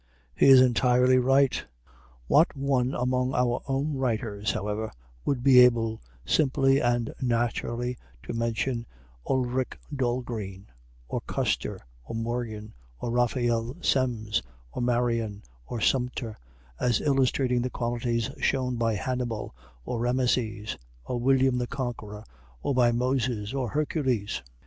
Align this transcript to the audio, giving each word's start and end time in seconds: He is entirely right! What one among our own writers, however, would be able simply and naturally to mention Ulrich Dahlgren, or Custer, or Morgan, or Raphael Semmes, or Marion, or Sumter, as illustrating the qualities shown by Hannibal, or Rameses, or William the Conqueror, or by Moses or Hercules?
He 0.33 0.47
is 0.49 0.61
entirely 0.61 1.19
right! 1.19 1.63
What 2.25 2.57
one 2.57 2.95
among 2.95 3.35
our 3.35 3.61
own 3.67 3.93
writers, 3.97 4.49
however, 4.53 4.91
would 5.25 5.43
be 5.43 5.59
able 5.59 6.01
simply 6.25 6.79
and 6.81 7.13
naturally 7.21 7.99
to 8.23 8.33
mention 8.33 8.87
Ulrich 9.29 9.77
Dahlgren, 9.95 10.65
or 11.07 11.21
Custer, 11.27 11.85
or 12.03 12.15
Morgan, 12.15 12.73
or 12.97 13.11
Raphael 13.11 13.77
Semmes, 13.79 14.41
or 14.71 14.81
Marion, 14.81 15.43
or 15.67 15.79
Sumter, 15.79 16.35
as 16.79 16.99
illustrating 16.99 17.61
the 17.61 17.69
qualities 17.69 18.31
shown 18.39 18.77
by 18.77 18.95
Hannibal, 18.95 19.55
or 19.85 19.99
Rameses, 19.99 20.79
or 21.05 21.19
William 21.19 21.59
the 21.59 21.67
Conqueror, 21.67 22.23
or 22.63 22.73
by 22.73 22.91
Moses 22.91 23.53
or 23.53 23.69
Hercules? 23.69 24.41